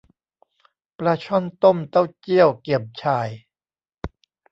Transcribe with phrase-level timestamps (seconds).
[0.97, 3.29] ปลาช่อนต้มเต้าเจี้ยวเกี่ยมฉ่าย